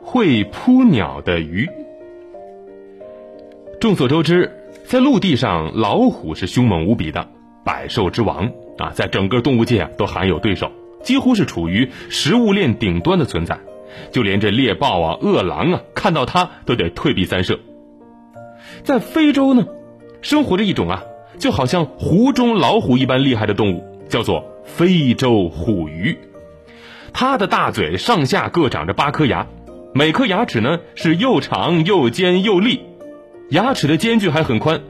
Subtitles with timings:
[0.00, 1.68] 会扑鸟的鱼。
[3.80, 4.50] 众所周知，
[4.84, 7.28] 在陆地上，老虎是凶猛无比的
[7.64, 10.70] 百兽之王啊，在整个动物界啊都罕有对手，
[11.02, 13.58] 几乎是处于食物链顶端的存在。
[14.10, 17.58] 就连这猎豹啊、饿狼啊，看到它都得退避三舍。
[18.82, 19.66] 在非洲呢，
[20.20, 21.04] 生活着一种啊，
[21.38, 26.16] 就好像湖中老虎一般厉害的动物，叫做非洲虎鱼。
[27.14, 29.46] 它的大嘴上下各长着八颗牙。
[29.94, 32.82] 每颗牙齿呢是又长又尖又利，
[33.50, 34.82] 牙齿的间距还很宽。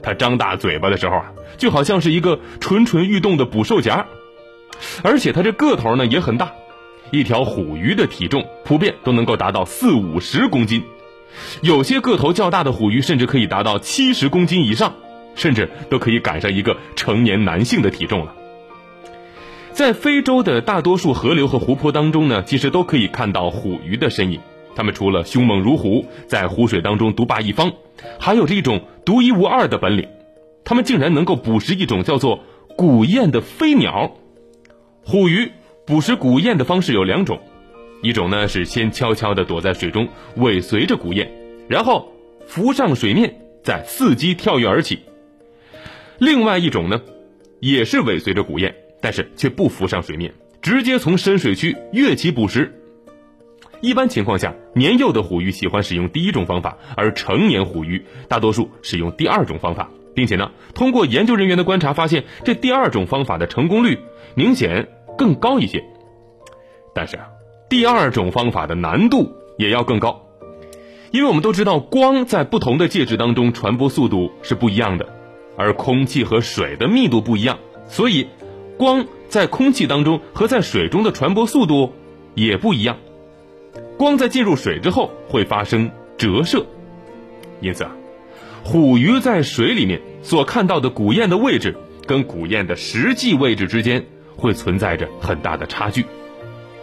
[0.00, 4.06] 它张大嘴巴的时候啊，就好像是一个蠢蠢欲动的捕兽夹。
[5.02, 6.52] 而且它这个头呢也很大，
[7.10, 10.84] 一条虎鱼的体重普遍都能够达到四五十公斤，
[11.62, 14.94] 有些个头较大的虎鱼甚至可以达到七十公斤以上，
[15.34, 18.36] 甚至都可以赶上一个成年男性的体重了。
[19.80, 24.38] 在非洲的大多数河流和湖泊当中呢，其实都可以看到虎鱼的身影。
[24.76, 27.72] 它们除了凶猛如虎，在湖水当中独霸一方，
[28.18, 30.06] 还有着一种独一无二的本领。
[30.64, 32.40] 它们竟然能够捕食一种叫做
[32.76, 34.18] 古雁的飞鸟。
[35.02, 35.50] 虎鱼
[35.86, 37.40] 捕食古雁的方式有两种，
[38.02, 40.06] 一种呢是先悄悄地躲在水中
[40.36, 41.26] 尾随着古雁，
[41.70, 42.12] 然后
[42.46, 43.34] 浮上水面，
[43.64, 44.98] 再伺机跳跃而起。
[46.18, 47.00] 另外一种呢，
[47.60, 48.74] 也是尾随着古雁。
[49.00, 52.76] 但是却不浮上水面，直接从深水区跃起捕食。
[53.80, 63.98] 一般情况下，年幼的虎鱼喜欢使用第一种方法，而成年虎鱼大多数使用第二种方法，并且呢，通过研究人员的观察发现，这第二种方法的成功率
[64.34, 65.82] 明显更高一些。
[66.94, 67.28] 但是啊，
[67.70, 70.26] 第二种方法的难度也要更高，
[71.10, 75.08] 因为我们都知道，光在不同的介质当中传播速度是不一样的，
[75.56, 78.26] 而空气和水的密度不一样，所以。
[78.80, 81.92] 光在空气当中和在水中的传播速度
[82.34, 82.96] 也不一样，
[83.98, 86.64] 光在进入水之后会发生折射，
[87.60, 87.90] 因此啊，
[88.64, 94.02] 虎鱼在水里面所看到的古雁的位置跟古雁的实际位置之间
[94.34, 96.06] 会存在着很大的差距。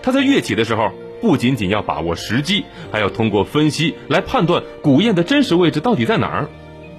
[0.00, 6.48] 它在跃起的时候不仅仅要把握时机，还要通过分析来判断古雁的真实位置到底在哪儿。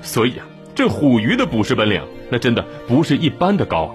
[0.00, 0.46] 所以啊，
[0.76, 2.00] 这虎鱼的捕食本领
[2.30, 3.92] 那真的不是一般的高。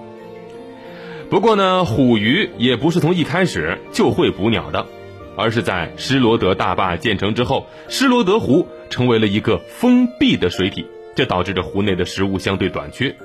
[1.32, 4.86] 不过呢，虎鱼也不是从一开始就会捕鸟的，
[5.34, 10.84] 而是在施罗德大坝建成之后，施罗德湖成为了一个封闭的水体，
[11.16, 13.16] 这导致着湖内的食物相对短缺，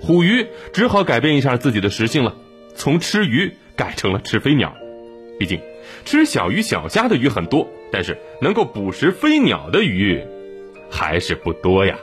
[0.00, 2.34] 虎鱼只好改变一下自己的食性了，
[2.74, 4.74] 从吃鱼改成了吃飞鸟。
[5.38, 5.60] 毕竟，
[6.04, 10.20] 吃小鱼小虾的鱼很多，但是能够捕食飞鸟的鱼
[10.90, 11.96] 还是不多呀。